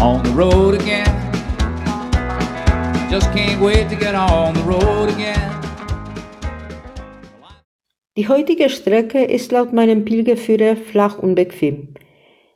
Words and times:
on 0.00 0.24
the 0.24 0.30
road 0.30 0.80
again. 0.80 1.04
Just 3.10 3.30
can't 3.32 3.60
wait 3.60 3.90
to 3.90 3.96
get 3.96 4.14
on 4.14 4.54
the 4.54 4.62
road 4.62 5.10
again. 5.10 5.50
Die 8.16 8.26
heutige 8.26 8.70
Strecke 8.70 9.24
ist 9.24 9.52
laut 9.52 9.72
meinem 9.72 10.04
Pilgerführer 10.04 10.76
flach 10.76 11.18
und 11.18 11.34
bequem. 11.34 11.94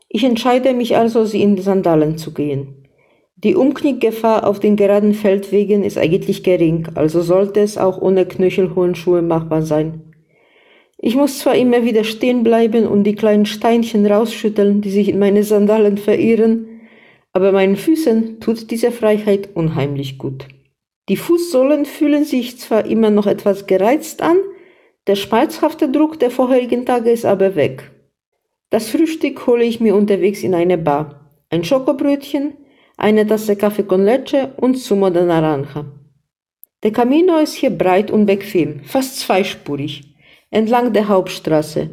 Ich 0.08 0.24
entscheide 0.24 0.72
mich 0.72 0.96
also, 0.96 1.24
sie 1.26 1.42
in 1.42 1.58
Sandalen 1.58 2.16
zu 2.16 2.32
gehen. 2.32 2.86
Die 3.36 3.54
Umknickgefahr 3.56 4.46
auf 4.46 4.58
den 4.58 4.76
geraden 4.76 5.12
Feldwegen 5.12 5.84
ist 5.84 5.98
eigentlich 5.98 6.44
gering, 6.44 6.88
also 6.94 7.20
sollte 7.20 7.60
es 7.60 7.76
auch 7.76 8.00
ohne 8.00 8.24
knöchelhohen 8.24 8.94
Schuhe 8.94 9.20
machbar 9.20 9.62
sein. 9.62 10.14
Ich 10.96 11.14
muss 11.14 11.40
zwar 11.40 11.56
immer 11.56 11.84
wieder 11.84 12.04
stehen 12.04 12.42
bleiben 12.42 12.86
und 12.86 13.04
die 13.04 13.14
kleinen 13.14 13.44
Steinchen 13.44 14.06
rausschütteln, 14.06 14.80
die 14.80 14.90
sich 14.90 15.10
in 15.10 15.18
meine 15.18 15.42
Sandalen 15.44 15.98
verirren, 15.98 16.73
aber 17.34 17.52
meinen 17.52 17.76
Füßen 17.76 18.40
tut 18.40 18.70
diese 18.70 18.92
Freiheit 18.92 19.50
unheimlich 19.54 20.18
gut. 20.18 20.46
Die 21.08 21.16
Fußsohlen 21.16 21.84
fühlen 21.84 22.24
sich 22.24 22.58
zwar 22.58 22.86
immer 22.86 23.10
noch 23.10 23.26
etwas 23.26 23.66
gereizt 23.66 24.22
an, 24.22 24.38
der 25.06 25.16
schmerzhafte 25.16 25.90
Druck 25.90 26.18
der 26.18 26.30
vorherigen 26.30 26.86
Tage 26.86 27.10
ist 27.10 27.26
aber 27.26 27.56
weg. 27.56 27.90
Das 28.70 28.88
Frühstück 28.88 29.46
hole 29.46 29.64
ich 29.64 29.80
mir 29.80 29.94
unterwegs 29.94 30.42
in 30.42 30.54
eine 30.54 30.78
Bar. 30.78 31.30
Ein 31.50 31.64
Schokobrötchen, 31.64 32.54
eine 32.96 33.26
Tasse 33.26 33.56
Kaffee 33.56 33.82
con 33.82 34.04
leche 34.04 34.54
und 34.56 34.76
Zumo 34.76 35.10
de 35.10 35.24
Naranja. 35.24 35.84
Der 36.82 36.92
Camino 36.92 37.38
ist 37.38 37.54
hier 37.54 37.70
breit 37.70 38.10
und 38.10 38.26
bequem, 38.26 38.80
fast 38.84 39.18
zweispurig, 39.20 40.14
entlang 40.50 40.92
der 40.92 41.08
Hauptstraße. 41.08 41.90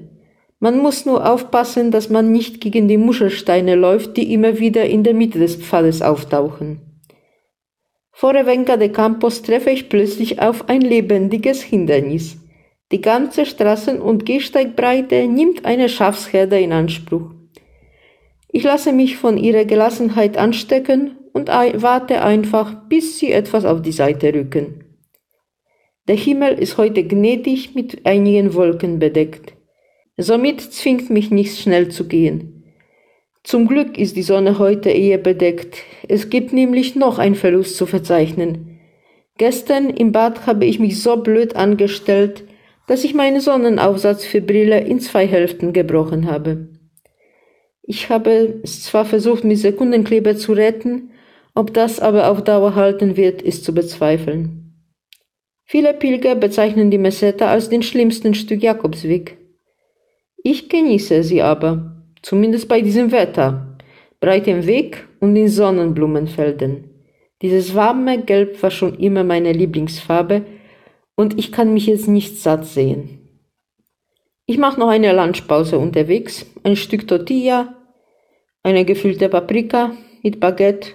Man 0.63 0.77
muss 0.77 1.07
nur 1.07 1.27
aufpassen, 1.27 1.89
dass 1.89 2.11
man 2.11 2.31
nicht 2.31 2.61
gegen 2.61 2.87
die 2.87 2.99
Muschelsteine 2.99 3.73
läuft, 3.73 4.15
die 4.15 4.31
immer 4.31 4.59
wieder 4.59 4.85
in 4.85 5.03
der 5.03 5.15
Mitte 5.15 5.39
des 5.39 5.55
Pfades 5.55 6.03
auftauchen. 6.03 6.79
Vor 8.11 8.35
Revenca 8.35 8.77
de 8.77 8.89
Campos 8.89 9.41
treffe 9.41 9.71
ich 9.71 9.89
plötzlich 9.89 10.39
auf 10.39 10.69
ein 10.69 10.81
lebendiges 10.81 11.63
Hindernis. 11.63 12.37
Die 12.91 13.01
ganze 13.01 13.47
Straßen- 13.47 13.97
und 13.97 14.27
Gehsteigbreite 14.27 15.27
nimmt 15.27 15.65
eine 15.65 15.89
Schafsherde 15.89 16.59
in 16.59 16.73
Anspruch. 16.73 17.31
Ich 18.49 18.61
lasse 18.61 18.93
mich 18.93 19.17
von 19.17 19.39
ihrer 19.39 19.65
Gelassenheit 19.65 20.37
anstecken 20.37 21.17
und 21.33 21.47
warte 21.47 22.21
einfach, 22.21 22.87
bis 22.87 23.17
sie 23.17 23.31
etwas 23.31 23.65
auf 23.65 23.81
die 23.81 23.93
Seite 23.93 24.31
rücken. 24.31 24.83
Der 26.07 26.17
Himmel 26.17 26.53
ist 26.53 26.77
heute 26.77 27.03
gnädig 27.03 27.73
mit 27.73 28.05
einigen 28.05 28.53
Wolken 28.53 28.99
bedeckt. 28.99 29.53
Somit 30.21 30.61
zwingt 30.61 31.09
mich 31.09 31.31
nichts 31.31 31.59
schnell 31.59 31.89
zu 31.89 32.07
gehen. 32.07 32.63
Zum 33.43 33.67
Glück 33.67 33.97
ist 33.97 34.15
die 34.15 34.21
Sonne 34.21 34.59
heute 34.59 34.91
eher 34.91 35.17
bedeckt. 35.17 35.77
Es 36.07 36.29
gibt 36.29 36.53
nämlich 36.53 36.95
noch 36.95 37.17
einen 37.17 37.35
Verlust 37.35 37.75
zu 37.75 37.87
verzeichnen. 37.87 38.79
Gestern 39.37 39.89
im 39.89 40.11
Bad 40.11 40.45
habe 40.45 40.65
ich 40.65 40.77
mich 40.77 41.01
so 41.01 41.17
blöd 41.17 41.55
angestellt, 41.55 42.43
dass 42.87 43.03
ich 43.03 43.15
meinen 43.15 43.41
Sonnenaufsatz 43.41 44.23
für 44.23 44.41
Brille 44.41 44.81
in 44.81 44.99
zwei 44.99 45.25
Hälften 45.25 45.73
gebrochen 45.73 46.29
habe. 46.29 46.67
Ich 47.81 48.09
habe 48.09 48.59
es 48.63 48.83
zwar 48.83 49.05
versucht, 49.05 49.43
mit 49.43 49.57
Sekundenkleber 49.57 50.35
zu 50.35 50.53
retten, 50.53 51.09
ob 51.55 51.73
das 51.73 51.99
aber 51.99 52.29
auf 52.29 52.43
Dauer 52.43 52.75
halten 52.75 53.17
wird, 53.17 53.41
ist 53.41 53.65
zu 53.65 53.73
bezweifeln. 53.73 54.75
Viele 55.65 55.93
Pilger 55.93 56.35
bezeichnen 56.35 56.91
die 56.91 56.99
Meseta 56.99 57.47
als 57.47 57.69
den 57.69 57.81
schlimmsten 57.81 58.35
Stück 58.35 58.61
Jakobsweg. 58.61 59.40
Ich 60.43 60.69
genieße 60.69 61.23
sie 61.23 61.41
aber, 61.41 62.03
zumindest 62.21 62.67
bei 62.67 62.81
diesem 62.81 63.11
Wetter, 63.11 63.77
breitem 64.19 64.65
Weg 64.65 65.07
und 65.19 65.35
in 65.35 65.47
Sonnenblumenfelden. 65.49 66.89
Dieses 67.41 67.75
warme 67.75 68.23
Gelb 68.23 68.61
war 68.61 68.71
schon 68.71 68.95
immer 68.95 69.23
meine 69.23 69.51
Lieblingsfarbe, 69.51 70.45
und 71.15 71.37
ich 71.37 71.51
kann 71.51 71.73
mich 71.73 71.85
jetzt 71.85 72.07
nicht 72.07 72.37
satt 72.39 72.65
sehen. 72.65 73.19
Ich 74.47 74.57
mache 74.57 74.79
noch 74.79 74.89
eine 74.89 75.13
Lunchpause 75.13 75.77
unterwegs, 75.77 76.45
ein 76.63 76.75
Stück 76.75 77.07
Tortilla, 77.07 77.75
eine 78.63 78.85
gefüllte 78.85 79.29
Paprika 79.29 79.95
mit 80.23 80.39
Baguette 80.39 80.89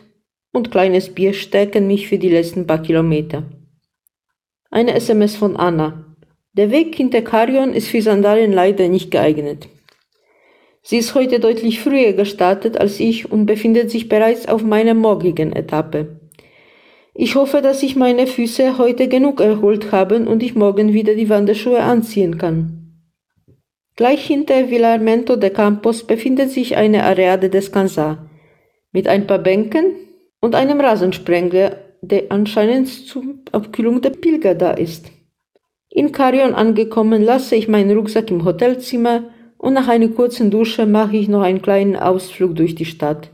und 0.52 0.70
kleines 0.70 1.14
Bier 1.14 1.32
stärken 1.32 1.86
mich 1.86 2.08
für 2.08 2.18
die 2.18 2.28
letzten 2.28 2.66
paar 2.66 2.82
Kilometer. 2.82 3.44
Eine 4.70 4.94
SMS 4.94 5.36
von 5.36 5.56
Anna. 5.56 6.05
Der 6.56 6.70
Weg 6.70 6.94
hinter 6.94 7.20
Karion 7.20 7.74
ist 7.74 7.88
für 7.88 8.00
Sandalien 8.00 8.50
leider 8.50 8.88
nicht 8.88 9.10
geeignet. 9.10 9.68
Sie 10.82 10.96
ist 10.96 11.14
heute 11.14 11.38
deutlich 11.38 11.80
früher 11.80 12.14
gestartet 12.14 12.78
als 12.78 12.98
ich 12.98 13.30
und 13.30 13.44
befindet 13.44 13.90
sich 13.90 14.08
bereits 14.08 14.48
auf 14.48 14.62
meiner 14.62 14.94
morgigen 14.94 15.52
Etappe. 15.52 16.18
Ich 17.12 17.34
hoffe, 17.34 17.60
dass 17.60 17.80
sich 17.80 17.94
meine 17.94 18.26
Füße 18.26 18.78
heute 18.78 19.06
genug 19.08 19.42
erholt 19.42 19.92
haben 19.92 20.26
und 20.26 20.42
ich 20.42 20.54
morgen 20.54 20.94
wieder 20.94 21.14
die 21.14 21.28
Wanderschuhe 21.28 21.80
anziehen 21.80 22.38
kann. 22.38 23.02
Gleich 23.94 24.26
hinter 24.26 24.70
Villarmento 24.70 25.36
de 25.36 25.50
Campos 25.50 26.06
befindet 26.06 26.50
sich 26.50 26.76
eine 26.76 27.04
Areade 27.04 27.50
des 27.50 27.70
Cansar 27.70 28.30
mit 28.92 29.08
ein 29.08 29.26
paar 29.26 29.40
Bänken 29.40 29.96
und 30.40 30.54
einem 30.54 30.80
Rasensprenger, 30.80 31.76
der 32.00 32.24
anscheinend 32.30 32.88
zur 32.88 33.24
Abkühlung 33.52 34.00
der 34.00 34.10
Pilger 34.10 34.54
da 34.54 34.70
ist. 34.70 35.15
In 35.96 36.12
Carrion 36.12 36.52
angekommen, 36.52 37.22
lasse 37.22 37.56
ich 37.56 37.68
meinen 37.68 37.96
Rucksack 37.96 38.30
im 38.30 38.44
Hotelzimmer 38.44 39.30
und 39.56 39.72
nach 39.72 39.88
einer 39.88 40.08
kurzen 40.08 40.50
Dusche 40.50 40.84
mache 40.84 41.16
ich 41.16 41.26
noch 41.26 41.40
einen 41.40 41.62
kleinen 41.62 41.96
Ausflug 41.96 42.54
durch 42.54 42.74
die 42.74 42.84
Stadt. 42.84 43.30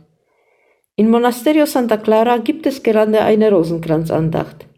In 0.95 1.11
Monasterio 1.11 1.67
Santa 1.67 1.97
Clara 1.97 2.39
gibt 2.39 2.65
es 2.67 2.84
gerade 2.84 3.21
eine 3.21 3.50
Rosenkranzandacht. 3.50 4.69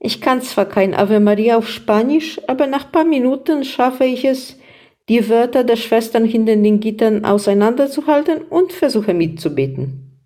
Ich 0.00 0.22
kann 0.22 0.40
zwar 0.40 0.64
kein 0.64 0.94
Ave 0.94 1.20
Maria 1.20 1.58
auf 1.58 1.68
Spanisch, 1.68 2.40
aber 2.46 2.66
nach 2.66 2.90
paar 2.90 3.04
Minuten 3.04 3.62
schaffe 3.62 4.06
ich 4.06 4.24
es, 4.24 4.58
die 5.10 5.28
Wörter 5.28 5.64
der 5.64 5.76
Schwestern 5.76 6.24
hinter 6.24 6.56
den 6.56 6.80
Gittern 6.80 7.26
auseinanderzuhalten 7.26 8.40
und 8.48 8.72
versuche 8.72 9.12
mitzubeten. 9.12 10.18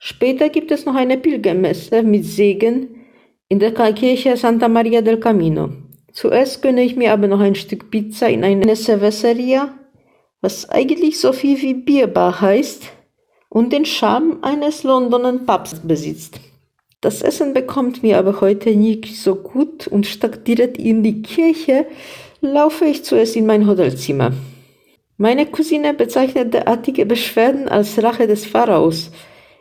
Später 0.00 0.48
gibt 0.48 0.72
es 0.72 0.84
noch 0.84 0.96
eine 0.96 1.16
Pilgermesse 1.16 2.02
mit 2.02 2.24
Segen 2.24 2.88
in 3.46 3.60
der 3.60 3.70
Kirche 3.70 4.36
Santa 4.36 4.66
Maria 4.66 5.00
del 5.00 5.20
Camino. 5.20 5.68
Zuerst 6.12 6.60
gönne 6.60 6.82
ich 6.82 6.94
mir 6.94 7.12
aber 7.12 7.26
noch 7.26 7.40
ein 7.40 7.54
Stück 7.54 7.90
Pizza 7.90 8.28
in 8.28 8.44
einer 8.44 8.76
Cerveceria, 8.76 9.74
was 10.42 10.68
eigentlich 10.68 11.18
so 11.18 11.32
viel 11.32 11.60
wie 11.62 11.74
Bierbar 11.74 12.40
heißt, 12.40 12.84
und 13.48 13.72
den 13.72 13.84
Charme 13.84 14.38
eines 14.42 14.82
Londoner 14.82 15.38
Pubs 15.38 15.74
besitzt. 15.80 16.40
Das 17.00 17.22
Essen 17.22 17.52
bekommt 17.52 18.02
mir 18.02 18.18
aber 18.18 18.40
heute 18.40 18.70
nicht 18.76 19.16
so 19.16 19.34
gut 19.34 19.86
und 19.86 20.06
statt 20.06 20.46
direkt 20.46 20.78
in 20.78 21.02
die 21.02 21.22
Kirche 21.22 21.86
laufe 22.40 22.84
ich 22.84 23.04
zuerst 23.04 23.34
in 23.34 23.46
mein 23.46 23.66
Hotelzimmer. 23.66 24.32
Meine 25.16 25.46
Cousine 25.46 25.94
bezeichnet 25.94 26.54
derartige 26.54 27.06
Beschwerden 27.06 27.68
als 27.68 28.02
Rache 28.02 28.26
des 28.26 28.46
Pharaos. 28.46 29.10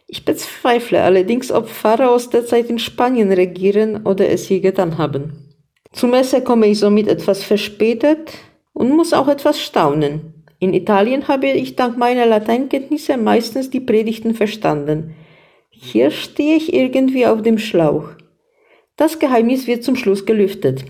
Ich 0.07 0.25
bezweifle 0.25 1.01
allerdings, 1.01 1.51
ob 1.51 1.67
Pharaos 1.69 2.29
derzeit 2.29 2.69
in 2.69 2.79
Spanien 2.79 3.31
regieren 3.31 4.05
oder 4.05 4.29
es 4.29 4.47
je 4.49 4.59
getan 4.59 4.97
haben. 4.97 5.40
Zum 5.91 6.11
Messe 6.11 6.41
komme 6.41 6.67
ich 6.67 6.79
somit 6.79 7.07
etwas 7.07 7.43
verspätet 7.43 8.33
und 8.73 8.95
muss 8.95 9.13
auch 9.13 9.27
etwas 9.27 9.59
staunen. 9.59 10.45
In 10.59 10.73
Italien 10.73 11.27
habe 11.27 11.47
ich 11.49 11.75
dank 11.75 11.97
meiner 11.97 12.25
Lateinkenntnisse 12.25 13.17
meistens 13.17 13.69
die 13.69 13.79
Predigten 13.79 14.33
verstanden. 14.33 15.15
Hier 15.69 16.11
stehe 16.11 16.55
ich 16.55 16.73
irgendwie 16.73 17.25
auf 17.25 17.41
dem 17.41 17.57
Schlauch. 17.57 18.09
Das 18.95 19.19
Geheimnis 19.19 19.67
wird 19.67 19.83
zum 19.83 19.95
Schluss 19.95 20.25
gelüftet. 20.25 20.85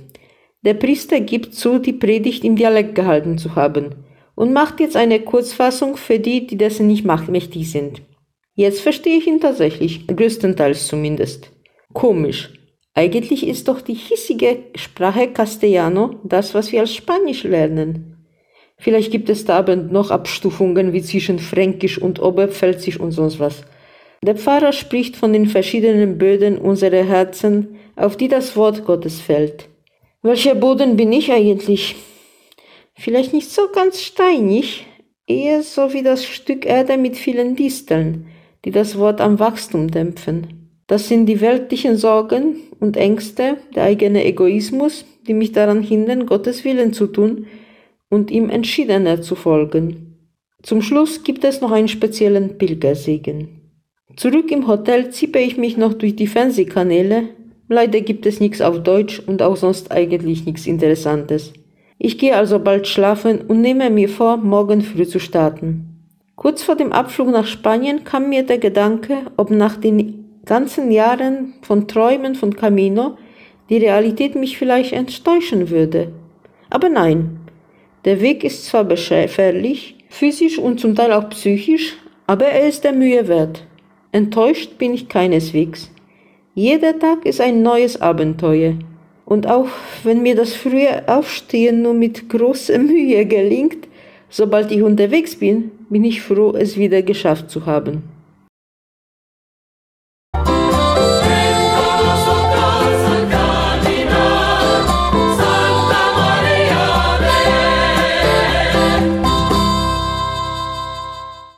Der 0.63 0.73
Priester 0.73 1.21
gibt 1.21 1.55
zu, 1.55 1.79
die 1.79 1.93
Predigt 1.93 2.43
im 2.43 2.55
Dialekt 2.55 2.93
gehalten 2.93 3.37
zu 3.37 3.55
haben 3.55 3.95
und 4.35 4.53
macht 4.53 4.79
jetzt 4.79 4.95
eine 4.95 5.19
Kurzfassung 5.19 5.97
für 5.97 6.19
die, 6.19 6.45
die 6.45 6.57
dessen 6.57 6.87
nicht 6.87 7.05
mächtig 7.05 7.71
sind. 7.71 8.01
Jetzt 8.53 8.81
verstehe 8.81 9.17
ich 9.17 9.27
ihn 9.27 9.39
tatsächlich, 9.39 10.05
größtenteils 10.07 10.87
zumindest. 10.87 11.51
Komisch. 11.93 12.60
Eigentlich 12.93 13.47
ist 13.47 13.67
doch 13.67 13.81
die 13.81 13.93
hissige 13.93 14.63
Sprache 14.75 15.29
Castellano 15.29 16.19
das, 16.23 16.53
was 16.53 16.71
wir 16.71 16.81
als 16.81 16.93
Spanisch 16.93 17.43
lernen. 17.43 18.27
Vielleicht 18.77 19.11
gibt 19.11 19.29
es 19.29 19.45
da 19.45 19.59
aber 19.59 19.75
noch 19.75 20.11
Abstufungen 20.11 20.91
wie 20.91 21.01
zwischen 21.01 21.39
Fränkisch 21.39 22.01
und 22.01 22.21
Oberpfälzisch 22.21 22.99
und 22.99 23.11
sonst 23.11 23.39
was. 23.39 23.63
Der 24.23 24.35
Pfarrer 24.35 24.73
spricht 24.73 25.15
von 25.15 25.33
den 25.33 25.45
verschiedenen 25.45 26.17
Böden 26.17 26.57
unserer 26.57 27.03
Herzen, 27.03 27.77
auf 27.95 28.17
die 28.17 28.27
das 28.27 28.55
Wort 28.55 28.85
Gottes 28.85 29.21
fällt. 29.21 29.69
Welcher 30.21 30.55
Boden 30.55 30.97
bin 30.97 31.13
ich 31.13 31.31
eigentlich? 31.31 31.95
Vielleicht 32.95 33.33
nicht 33.33 33.49
so 33.49 33.69
ganz 33.73 34.01
steinig, 34.01 34.85
eher 35.27 35.63
so 35.63 35.93
wie 35.93 36.03
das 36.03 36.25
Stück 36.25 36.65
Erde 36.65 36.97
mit 36.97 37.17
vielen 37.17 37.55
Disteln, 37.55 38.27
die 38.65 38.71
das 38.71 38.97
Wort 38.97 39.21
am 39.21 39.39
Wachstum 39.39 39.89
dämpfen. 39.89 40.60
Das 40.91 41.07
sind 41.07 41.25
die 41.25 41.39
weltlichen 41.39 41.95
Sorgen 41.95 42.57
und 42.81 42.97
Ängste, 42.97 43.55
der 43.73 43.83
eigene 43.83 44.25
Egoismus, 44.25 45.05
die 45.25 45.33
mich 45.33 45.53
daran 45.53 45.81
hindern, 45.81 46.25
Gottes 46.25 46.65
Willen 46.65 46.91
zu 46.91 47.07
tun, 47.07 47.45
und 48.09 48.29
ihm 48.29 48.49
entschiedener 48.49 49.21
zu 49.21 49.35
folgen. 49.35 50.17
Zum 50.61 50.81
Schluss 50.81 51.23
gibt 51.23 51.45
es 51.45 51.61
noch 51.61 51.71
einen 51.71 51.87
speziellen 51.87 52.57
Pilgersegen. 52.57 53.61
Zurück 54.17 54.51
im 54.51 54.67
Hotel 54.67 55.11
zippe 55.11 55.39
ich 55.39 55.55
mich 55.55 55.77
noch 55.77 55.93
durch 55.93 56.17
die 56.17 56.27
Fernsehkanäle. 56.27 57.29
Leider 57.69 58.01
gibt 58.01 58.25
es 58.25 58.41
nichts 58.41 58.59
auf 58.59 58.83
Deutsch 58.83 59.21
und 59.25 59.41
auch 59.41 59.55
sonst 59.55 59.93
eigentlich 59.93 60.45
nichts 60.45 60.67
Interessantes. 60.67 61.53
Ich 61.99 62.17
gehe 62.17 62.35
also 62.35 62.59
bald 62.59 62.85
schlafen 62.85 63.39
und 63.39 63.61
nehme 63.61 63.89
mir 63.91 64.09
vor, 64.09 64.35
morgen 64.35 64.81
früh 64.81 65.07
zu 65.07 65.19
starten. 65.19 65.87
Kurz 66.35 66.63
vor 66.63 66.75
dem 66.75 66.91
Abflug 66.91 67.29
nach 67.29 67.47
Spanien 67.47 68.03
kam 68.03 68.27
mir 68.27 68.43
der 68.43 68.57
Gedanke, 68.57 69.19
ob 69.37 69.51
nach 69.51 69.77
den 69.77 70.20
ganzen 70.45 70.91
Jahren 70.91 71.53
von 71.61 71.87
Träumen 71.87 72.35
von 72.35 72.55
Camino 72.55 73.17
die 73.69 73.77
Realität 73.77 74.35
mich 74.35 74.57
vielleicht 74.57 74.91
enttäuschen 74.91 75.69
würde. 75.69 76.11
Aber 76.69 76.89
nein, 76.89 77.39
der 78.03 78.19
Weg 78.19 78.43
ist 78.43 78.65
zwar 78.65 78.83
beschwerlich, 78.83 79.95
physisch 80.09 80.57
und 80.57 80.79
zum 80.79 80.95
Teil 80.95 81.13
auch 81.13 81.29
psychisch, 81.29 81.95
aber 82.27 82.45
er 82.45 82.67
ist 82.67 82.83
der 82.83 82.93
Mühe 82.93 83.27
wert. 83.27 83.65
Enttäuscht 84.11 84.77
bin 84.77 84.93
ich 84.93 85.07
keineswegs. 85.07 85.89
Jeder 86.53 86.99
Tag 86.99 87.25
ist 87.25 87.39
ein 87.39 87.61
neues 87.61 88.01
Abenteuer. 88.01 88.73
Und 89.23 89.47
auch 89.47 89.69
wenn 90.03 90.21
mir 90.21 90.35
das 90.35 90.53
frühe 90.53 91.07
Aufstehen 91.07 91.81
nur 91.81 91.93
mit 91.93 92.27
großer 92.27 92.77
Mühe 92.77 93.25
gelingt, 93.25 93.87
sobald 94.29 94.69
ich 94.71 94.81
unterwegs 94.81 95.37
bin, 95.37 95.71
bin 95.89 96.03
ich 96.03 96.21
froh, 96.21 96.53
es 96.57 96.75
wieder 96.77 97.01
geschafft 97.03 97.49
zu 97.49 97.65
haben. 97.65 98.03